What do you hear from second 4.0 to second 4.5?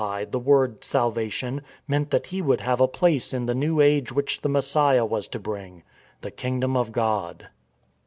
which the